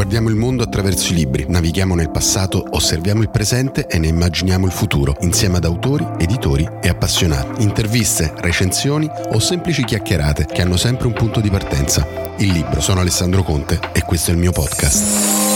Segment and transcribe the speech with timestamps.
[0.00, 4.64] Guardiamo il mondo attraverso i libri, navighiamo nel passato, osserviamo il presente e ne immaginiamo
[4.64, 7.62] il futuro, insieme ad autori, editori e appassionati.
[7.62, 12.06] Interviste, recensioni o semplici chiacchierate che hanno sempre un punto di partenza.
[12.38, 12.80] Il libro.
[12.80, 15.49] Sono Alessandro Conte e questo è il mio podcast.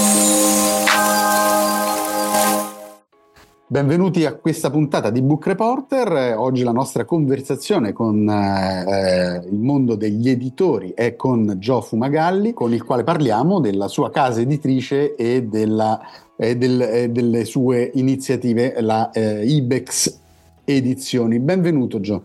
[3.75, 6.37] Benvenuti a questa puntata di Book Reporter.
[6.39, 12.73] Oggi la nostra conversazione con eh, il mondo degli editori è con Gio Fumagalli, con
[12.73, 16.01] il quale parliamo della sua casa editrice e, della,
[16.37, 20.21] e, del, e delle sue iniziative, la eh, Ibex
[20.63, 21.41] Edizioni.
[21.41, 22.25] Benvenuto Gio.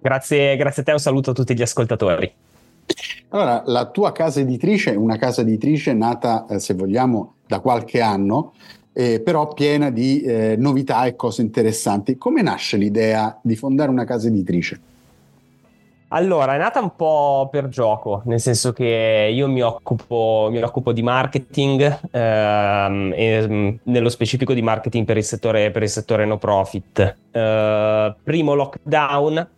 [0.00, 2.32] Grazie, grazie a te, un saluto a tutti gli ascoltatori.
[3.28, 8.00] Allora, la tua casa editrice è una casa editrice nata, eh, se vogliamo, da qualche
[8.00, 8.54] anno,
[8.98, 12.16] eh, però piena di eh, novità e cose interessanti.
[12.16, 14.80] Come nasce l'idea di fondare una casa editrice?
[16.08, 20.92] Allora, è nata un po' per gioco, nel senso che io mi occupo, mi occupo
[20.92, 26.24] di marketing, ehm, e, mm, nello specifico di marketing per il settore, per il settore
[26.24, 27.16] no profit.
[27.30, 29.48] Eh, primo lockdown,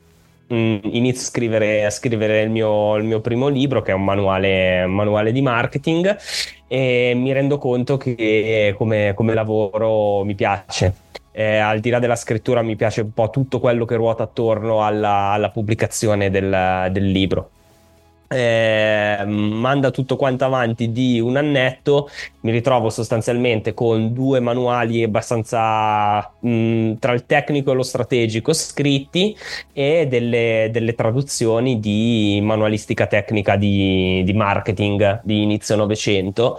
[0.49, 4.85] inizio a scrivere, a scrivere il, mio, il, mio, primo libro, che è un manuale,
[4.85, 6.17] un manuale, di marketing,
[6.67, 10.95] e mi rendo conto che come, come lavoro mi piace.
[11.33, 14.85] Eh, al di là della scrittura, mi piace un po' tutto quello che ruota attorno
[14.85, 17.51] alla, alla pubblicazione del, del libro
[18.29, 22.09] eh, manda tutto quanto avanti di un annetto,
[22.41, 29.37] mi ritrovo sostanzialmente con due manuali abbastanza mh, tra il tecnico e lo strategico scritti
[29.73, 36.59] e delle, delle traduzioni di manualistica tecnica di, di marketing di inizio Novecento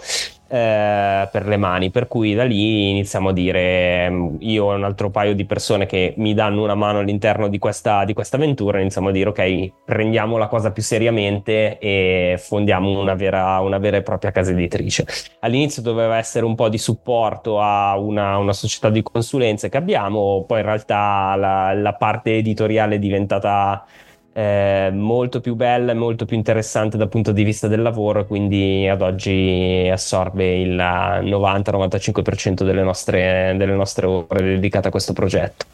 [0.50, 4.82] eh, per le mani, per cui da lì iniziamo a dire mm, io e un
[4.82, 8.80] altro paio di persone che mi danno una mano all'interno di questa, di questa avventura,
[8.80, 13.98] iniziamo a dire ok, prendiamo la cosa più seriamente e fondiamo una vera, una vera
[13.98, 15.06] e propria casa editrice.
[15.40, 20.44] All'inizio doveva essere un po' di supporto a una, una società di consulenze che abbiamo,
[20.48, 23.84] poi in realtà la, la parte editoriale è diventata
[24.32, 28.86] eh, molto più bella e molto più interessante dal punto di vista del lavoro, quindi
[28.86, 35.64] ad oggi assorbe il 90-95% delle nostre, delle nostre ore dedicate a questo progetto.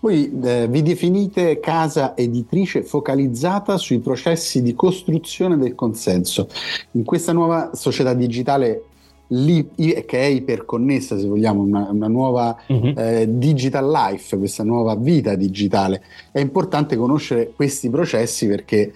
[0.00, 6.48] Voi eh, vi definite casa editrice focalizzata sui processi di costruzione del consenso.
[6.92, 8.82] In questa nuova società digitale
[9.28, 12.94] lì, che è iperconnessa, se vogliamo, una, una nuova uh-huh.
[12.96, 16.02] eh, digital life, questa nuova vita digitale.
[16.30, 18.92] È importante conoscere questi processi perché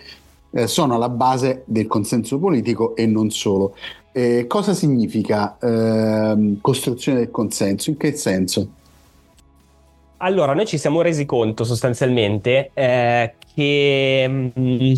[0.51, 3.75] eh, sono alla base del consenso politico e non solo.
[4.13, 7.91] Eh, cosa significa ehm, costruzione del consenso?
[7.91, 8.69] In che senso?
[10.19, 14.93] Allora, noi ci siamo resi conto sostanzialmente eh, che mh, mm,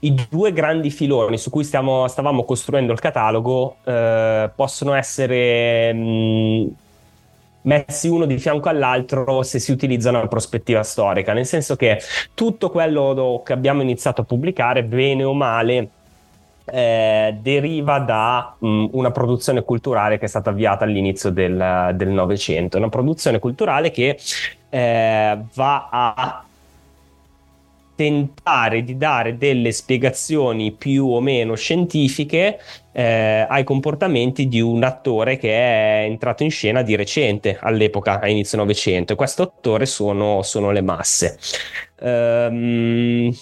[0.00, 5.98] i due grandi filoni su cui stiamo, stavamo costruendo il catalogo eh, possono essere mh,
[5.98, 6.66] mm,
[7.62, 12.00] messi uno di fianco all'altro se si utilizza una prospettiva storica, nel senso che
[12.34, 15.88] tutto quello che abbiamo iniziato a pubblicare, bene o male,
[16.64, 22.78] eh, deriva da mh, mm, una produzione culturale che è stata avviata all'inizio del Novecento,
[22.78, 24.18] una produzione culturale che
[24.68, 26.42] eh, va a
[27.98, 32.60] tentare di dare delle spiegazioni più o meno scientifiche
[32.92, 38.28] eh, ai comportamenti di un attore che è entrato in scena di recente, all'epoca, a
[38.28, 39.16] inizio Novecento.
[39.16, 41.38] Questo attore sono, sono le masse.
[42.00, 43.34] Um,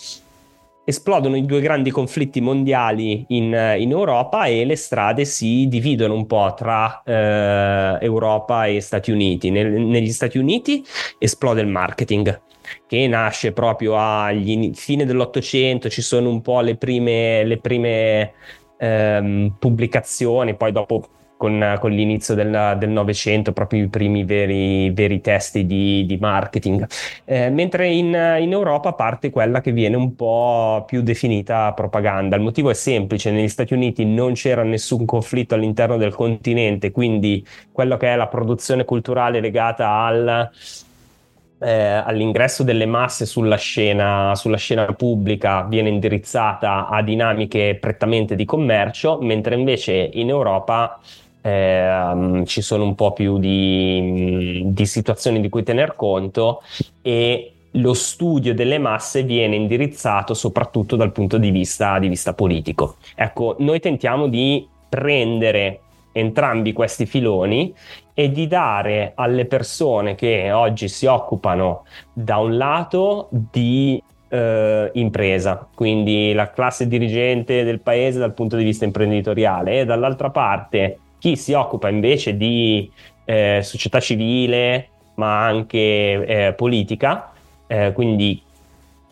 [0.87, 6.25] esplodono i due grandi conflitti mondiali in, in, Europa e le strade si dividono un
[6.25, 9.51] po' tra eh, Europa e Stati Uniti.
[9.51, 10.83] Nel, negli Stati Uniti
[11.19, 12.41] esplode il marketing
[12.87, 18.33] che nasce proprio agli fine dell'Ottocento, ci sono un po' le prime, le prime
[18.79, 25.67] ehm, pubblicazioni, poi dopo con, con l'inizio del Novecento, proprio i primi veri, veri testi
[25.67, 26.87] di, di marketing.
[27.25, 28.07] Eh, mentre in,
[28.41, 32.37] in, Europa parte quella che viene un po' più definita propaganda.
[32.37, 37.45] Il motivo è semplice: negli Stati Uniti non c'era nessun conflitto all'interno del continente, quindi
[37.71, 40.51] quello che è la produzione culturale legata al
[41.59, 48.45] eh, all'ingresso delle masse sulla scena, sulla scena pubblica viene indirizzata a dinamiche prettamente di
[48.45, 51.01] commercio, mentre invece in Europa
[51.41, 56.63] eh, ci sono un po' più di, di situazioni di cui tener conto
[57.03, 62.97] e lo studio delle masse viene indirizzato soprattutto dal punto di vista, di vista politico.
[63.15, 65.81] Ecco, noi tentiamo di prendere
[66.17, 67.75] entrambi questi filoni
[68.15, 75.69] e di dare alle persone che oggi si occupano da un lato di eh, impresa,
[75.75, 81.37] quindi la classe dirigente del paese dal punto di vista imprenditoriale, e dall'altra parte chi
[81.37, 82.91] si occupa invece di
[83.27, 85.79] eh, società civile, ma anche
[86.25, 87.33] eh, politica,
[87.67, 88.43] eh, quindi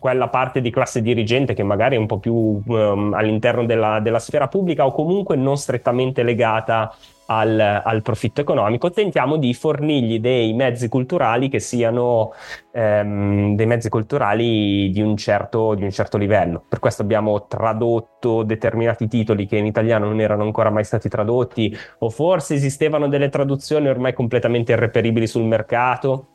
[0.05, 4.19] quella parte di classe dirigente che magari è un po' più um, all'interno della, della,
[4.19, 6.93] sfera pubblica o comunque non strettamente legata
[7.25, 12.33] al, al, profitto economico, tentiamo di fornirgli dei mezzi culturali che siano
[12.71, 16.63] ehm, dei mezzi culturali di un, certo, di un certo livello.
[16.69, 21.75] Per questo abbiamo tradotto determinati titoli che in italiano non erano ancora mai stati tradotti,
[21.97, 26.27] o forse esistevano delle traduzioni ormai completamente irreperibili sul mercato.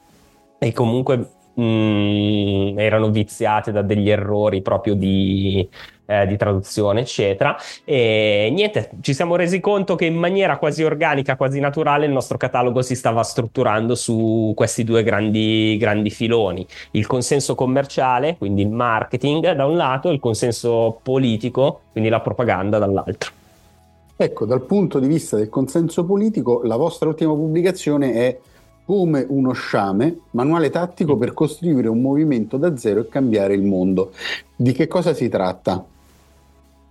[0.58, 5.68] E comunque mh, mm, erano viziate da degli errori proprio di,
[6.10, 7.56] eh, di traduzione, eccetera.
[7.84, 12.36] E niente, ci siamo resi conto che in maniera quasi organica, quasi naturale, il nostro
[12.36, 18.70] catalogo si stava strutturando su questi due grandi, grandi filoni: il consenso commerciale, quindi il
[18.70, 23.30] marketing da un lato, e il consenso politico, quindi la propaganda dall'altro.
[24.16, 28.38] Ecco, dal punto di vista del consenso politico, la vostra ultima pubblicazione è
[28.90, 34.10] come uno sciame, manuale tattico per costruire un movimento da zero e cambiare il mondo.
[34.56, 35.84] Di che cosa si tratta?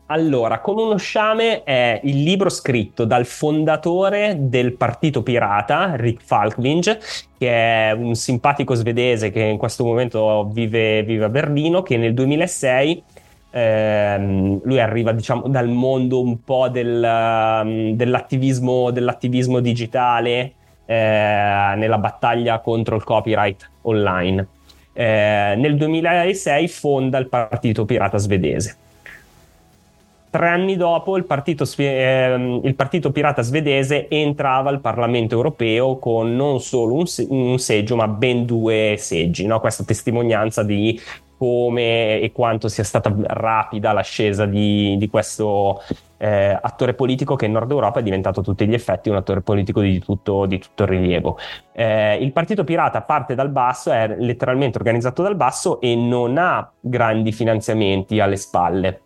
[0.06, 7.01] Allora, Come uno sciame è il libro scritto dal fondatore del Partito Pirata, Rick Falkvinge,
[7.38, 12.13] che è un simpatico svedese che in questo momento vive, vive a Berlino, che nel
[12.13, 13.04] 2006
[13.52, 20.54] ehm, lui arriva diciamo, dal mondo un po' del, um, dell'attivismo, dell'attivismo digitale,
[20.89, 24.47] eh, nella battaglia contro il copyright online.
[24.91, 28.75] Eh, nel 2006 fonda il Partito Pirata Svedese.
[30.31, 36.36] Tre anni dopo il partito, eh, il partito, pirata svedese entrava al Parlamento europeo con
[36.36, 39.47] non solo un, se- un seggio ma ben due seggi.
[39.47, 39.59] No?
[39.59, 41.01] Questa testimonianza di
[41.39, 45.81] come e quanto sia stata rapida l'ascesa di, di questo
[46.18, 49.39] eh, attore politico che in Nord Europa è diventato a tutti gli effetti un attore
[49.39, 51.38] politico di tutto, di tutto rilievo.
[51.71, 56.69] Eh, il Partito Pirata parte dal basso, è letteralmente organizzato dal basso e non ha
[56.77, 59.01] grandi finanziamenti alle spalle.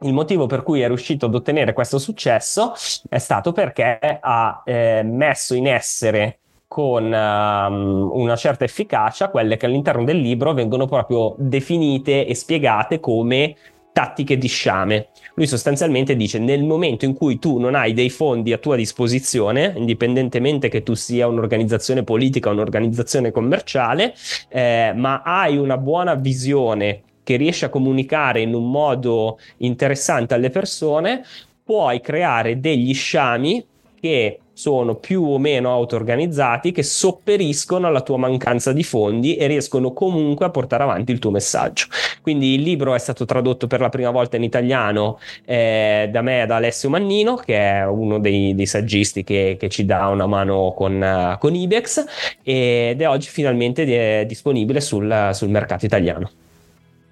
[0.00, 2.72] Il motivo per cui è riuscito ad ottenere questo successo
[3.08, 6.39] è stato perché ha eh, messo in essere
[6.70, 13.00] con um, una certa efficacia quelle che all'interno del libro vengono proprio definite e spiegate
[13.00, 13.56] come
[13.90, 15.08] tattiche di sciame.
[15.34, 19.72] Lui sostanzialmente dice nel momento in cui tu non hai dei fondi a tua disposizione,
[19.74, 24.14] indipendentemente che tu sia un'organizzazione politica o un'organizzazione commerciale,
[24.48, 30.50] eh, ma hai una buona visione che riesce a comunicare in un modo interessante alle
[30.50, 31.24] persone,
[31.64, 33.66] puoi creare degli sciami
[34.00, 39.94] che sono più o meno auto-organizzati che sopperiscono alla tua mancanza di fondi e riescono
[39.94, 41.86] comunque a portare avanti il tuo messaggio.
[42.20, 46.44] Quindi il libro è stato tradotto per la prima volta in italiano eh, da me
[46.46, 50.74] da Alessio Mannino, che è uno dei, dei saggisti che, che, ci dà una mano
[50.76, 52.04] con, uh, con Ibex
[52.42, 53.84] ed è oggi finalmente
[54.20, 56.30] è disponibile sul, sul mercato italiano.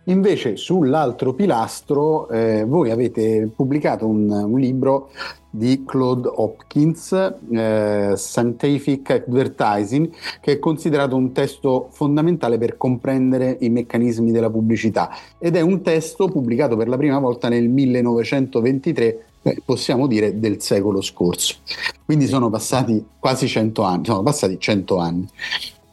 [0.08, 5.10] Invece sull'altro pilastro eh, voi avete pubblicato un, un, libro
[5.50, 7.12] di Claude Hopkins,
[7.50, 10.10] eh, Scientific Advertising,
[10.40, 15.82] che è considerato un testo fondamentale per comprendere i meccanismi della pubblicità ed è un
[15.82, 19.22] testo pubblicato per la prima volta nel 1923
[19.64, 21.56] possiamo dire del secolo scorso.
[22.04, 25.28] Quindi sono passati quasi 100 anni, sono passati 100 anni.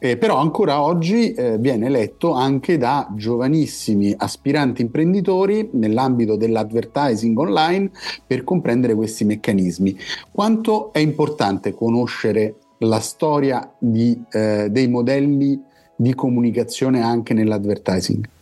[0.05, 7.89] Eh, però ancora oggi eh, viene letto anche da giovanissimi aspiranti imprenditori nell'ambito dell'advertising online
[8.27, 9.97] per comprendere questi meccanismi.
[10.31, 15.59] Quanto è importante conoscere la storia di, eh, dei modelli
[15.95, 18.34] di comunicazione anche nell'advertising?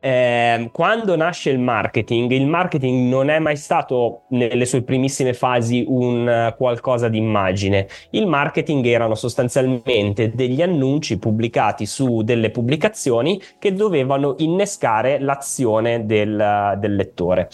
[0.00, 5.84] Eh, quando nasce il marketing, il marketing non è mai stato nelle sue primissime fasi
[5.88, 7.88] un uh, qualcosa di immagine.
[8.10, 16.76] Il marketing erano sostanzialmente degli annunci pubblicati su delle pubblicazioni che dovevano innescare l'azione del,
[16.78, 17.48] del lettore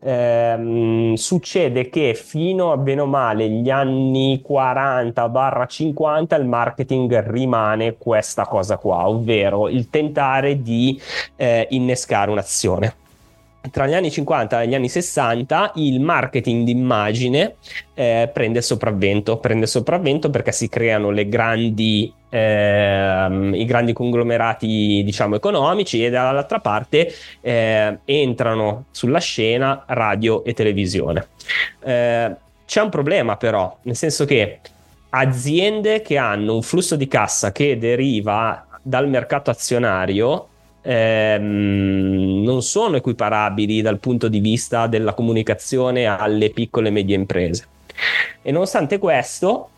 [0.00, 8.46] ehm, succede che fino a bene o male gli anni 40-50 il marketing rimane questa
[8.46, 11.00] cosa qua, ovvero il tentare di
[11.36, 13.06] eh, innescare un'azione
[13.70, 17.56] tra gli anni 50 e gli anni 60 il marketing d'immagine
[17.94, 25.36] eh, prende sopravvento, prende sopravvento perché si creano le grandi, eh, i grandi conglomerati diciamo
[25.36, 31.26] economici e dall'altra parte eh, entrano sulla scena radio e televisione.
[31.84, 32.34] Eh,
[32.64, 34.60] c'è un problema però, nel senso che
[35.10, 40.48] aziende che hanno un flusso di cassa che deriva dal mercato azionario
[40.88, 47.66] ehm, non sono equiparabili dal punto di vista della comunicazione alle piccole e medie imprese.
[48.40, 49.68] E nonostante questo,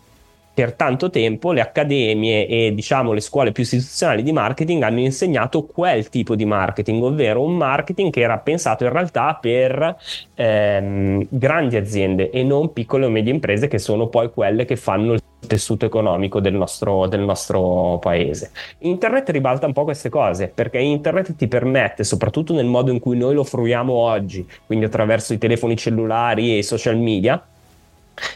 [0.61, 5.65] per tanto tempo le accademie e diciamo le scuole più istituzionali di marketing hanno insegnato
[5.65, 9.97] quel tipo di marketing, ovvero un marketing che era pensato in realtà per
[10.35, 15.13] ehm, grandi aziende e non piccole o medie imprese che sono poi quelle che fanno
[15.13, 18.51] il tessuto economico del nostro, del nostro paese.
[18.81, 23.17] Internet ribalta un po' queste cose perché internet ti permette, soprattutto nel modo in cui
[23.17, 27.43] noi lo fruiamo oggi, quindi attraverso i telefoni cellulari e i social media,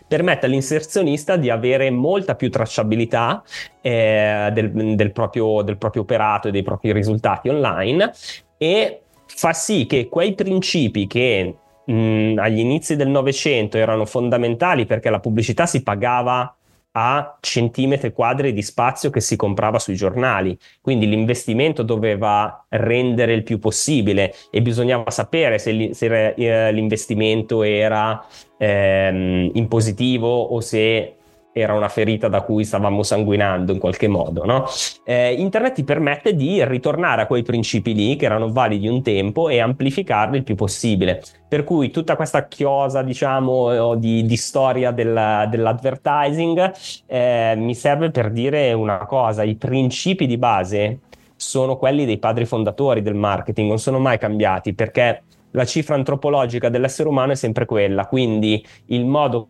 [0.07, 3.43] permette all'inserzionista di avere molta più tracciabilità
[3.81, 8.11] eh, del, del, proprio, del proprio operato e dei propri risultati online
[8.57, 11.55] e fa sì che quei principi che
[11.85, 16.55] mh, agli inizi del Novecento erano fondamentali perché la pubblicità si pagava
[16.97, 20.57] a centimetri quadri di spazio che si comprava sui giornali.
[20.81, 28.25] Quindi l'investimento doveva rendere il più possibile e bisognava sapere se, se eh, l'investimento era
[28.57, 31.15] ehm, in positivo o se
[31.57, 34.43] era una ferita da cui stavamo sanguinando in qualche modo.
[34.43, 34.65] No?
[35.05, 39.47] Eh, internet ti permette di ritornare a quei principi lì che erano validi un tempo
[39.47, 41.23] e amplificarli il più possibile.
[41.47, 46.73] Per cui tutta questa chiosa, diciamo, di, di storia del, dell'advertising
[47.05, 50.99] eh, mi serve per dire una cosa: i principi di base
[51.37, 56.67] sono quelli dei padri fondatori del marketing, non sono mai cambiati perché la cifra antropologica
[56.67, 59.47] dell'essere umano è sempre quella, quindi il modo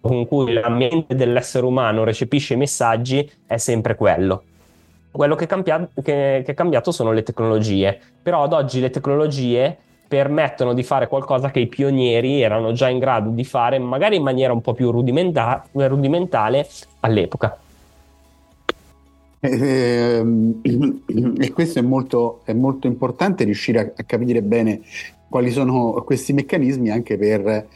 [0.00, 4.42] con cui la mente dell'essere umano recepisce i messaggi è sempre quello.
[5.10, 9.76] Quello che, cambia- che, che è cambiato sono le tecnologie, però ad oggi le tecnologie
[10.08, 14.22] permettono di fare qualcosa che i pionieri erano già in grado di fare, magari in
[14.22, 16.66] maniera un po' più rudimenta- rudimentale
[17.00, 17.58] all'epoca.
[19.40, 20.22] Eh,
[21.38, 24.80] e questo è molto, è molto importante riuscire a, capire bene
[25.28, 27.66] quali sono questi meccanismi anche per eh,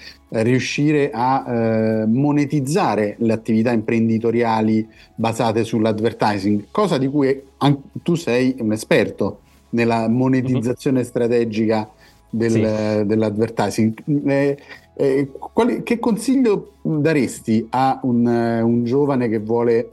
[0.43, 8.57] riuscire a eh, monetizzare le attività imprenditoriali basate sull'advertising, cosa di cui an- tu sei
[8.59, 9.41] un esperto
[9.71, 11.07] nella monetizzazione mm-hmm.
[11.07, 11.91] strategica
[12.31, 13.07] del, sì.
[13.07, 14.03] dell'advertising.
[14.27, 14.59] Eh,
[14.95, 19.91] eh, quali, che consiglio daresti a un, un giovane che vuole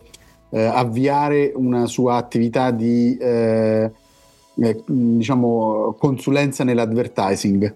[0.50, 3.18] eh, avviare una sua attività di
[4.62, 7.76] eh, eh, diciamo, consulenza nell'advertising?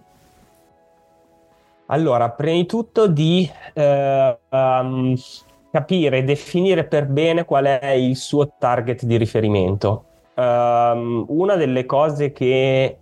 [1.88, 5.16] Allora, prima di tutto di eh, um,
[5.72, 10.06] capire, definire per bene qual è il suo target di riferimento.
[10.36, 12.98] Um, una delle cose che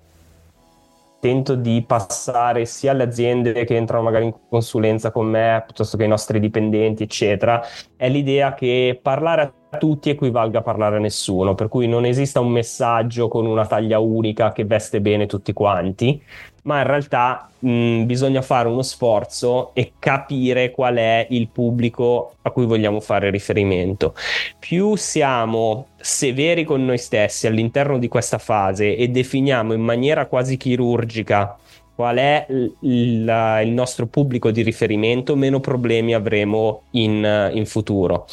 [1.21, 6.03] tento di passare sia alle aziende che entrano magari in consulenza con me, piuttosto che
[6.03, 7.61] ai nostri dipendenti, eccetera,
[7.95, 12.39] è l'idea che parlare a tutti equivalga a parlare a nessuno, per cui non esista
[12.39, 16.21] un messaggio con una taglia unica che veste bene tutti quanti,
[16.63, 22.51] ma in realtà mh, bisogna fare uno sforzo e capire qual è il pubblico a
[22.51, 24.13] cui vogliamo fare riferimento.
[24.59, 30.57] Più siamo severi con noi stessi all'interno di questa fase e definiamo in maniera quasi
[30.57, 31.57] chirurgica
[31.93, 38.27] qual è il, il, il nostro pubblico di riferimento, meno problemi avremo in, in futuro.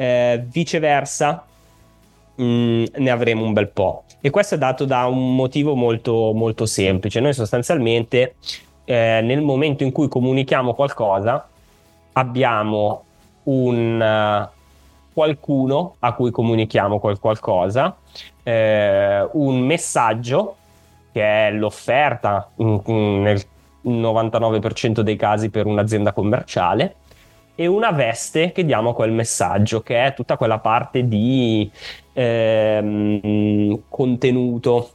[0.00, 1.44] Eh, viceversa,
[2.36, 4.04] mh, mm, ne avremo un bel po'.
[4.20, 7.18] E questo è dato da un motivo molto, molto semplice.
[7.18, 8.36] Noi sostanzialmente
[8.84, 11.48] eh, nel momento in cui comunichiamo qualcosa
[12.12, 13.04] abbiamo
[13.44, 14.56] un uh,
[15.12, 17.96] qualcuno a cui comunichiamo quel qualcosa,
[18.44, 20.56] eh, un messaggio
[21.10, 23.42] che è l'offerta in, in, nel
[23.84, 26.94] 99% dei casi per un'azienda commerciale
[27.60, 31.68] e una veste che diamo a quel messaggio, che è tutta quella parte di
[32.12, 34.90] ehm, contenuto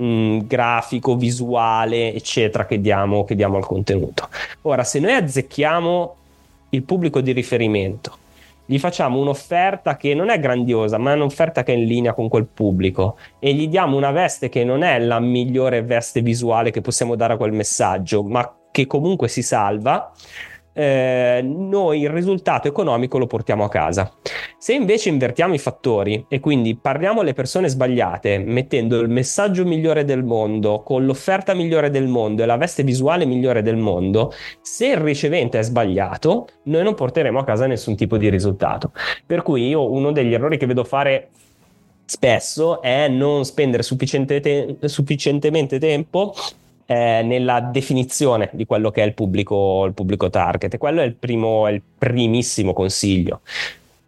[0.00, 4.28] mm, grafico, visuale, eccetera, che diamo, che diamo al contenuto.
[4.62, 6.14] Ora, se noi azzecchiamo
[6.68, 8.18] il pubblico di riferimento,
[8.66, 12.28] gli facciamo un'offerta che non è grandiosa, ma è un'offerta che è in linea con
[12.28, 16.82] quel pubblico e gli diamo una veste che non è la migliore veste visuale che
[16.82, 20.12] possiamo dare a quel messaggio, ma che comunque si salva,
[20.72, 24.12] eh, noi il risultato economico lo portiamo a casa.
[24.58, 30.04] Se invece invertiamo i fattori e quindi parliamo alle persone sbagliate, mettendo il messaggio migliore
[30.04, 34.88] del mondo, con l'offerta migliore del mondo e la veste visuale migliore del mondo, se
[34.88, 38.92] il ricevente è sbagliato, noi non porteremo a casa nessun tipo di risultato.
[39.24, 41.30] Per cui io uno degli errori che vedo fare
[42.04, 46.34] spesso è non spendere sufficiente te- sufficientemente tempo
[46.90, 50.74] eh, nella definizione di quello che è il pubblico, il pubblico target.
[50.74, 53.42] E quello è il, primo, è il primissimo consiglio.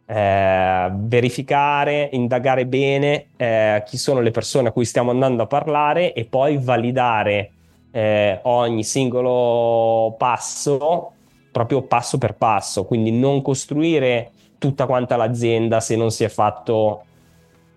[0.05, 6.13] eh, verificare, indagare bene eh, chi sono le persone a cui stiamo andando a parlare
[6.13, 7.53] e poi validare
[7.93, 11.13] eh, ogni singolo passo
[11.53, 17.05] proprio passo per passo, quindi non costruire tutta quanta l'azienda se non si è fatto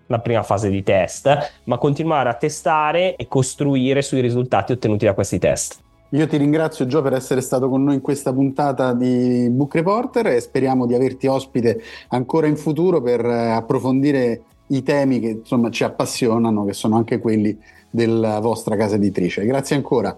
[0.06, 5.14] la prima fase di test, ma continuare a testare e costruire sui risultati ottenuti da
[5.14, 5.84] questi test.
[6.10, 10.28] Io ti ringrazio Gio per essere stato con noi in questa puntata di Book Reporter
[10.28, 15.70] e speriamo di averti ospite ancora in futuro per eh, approfondire i temi che insomma
[15.70, 17.58] ci appassionano, che sono anche quelli
[17.90, 19.44] della vostra casa editrice.
[19.44, 20.16] Grazie ancora.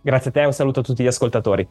[0.00, 1.66] Grazie a te un saluto a tutti gli ascoltatori.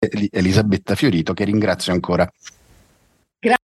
[0.00, 2.30] Elisabetta Fiorito che ringrazio ancora.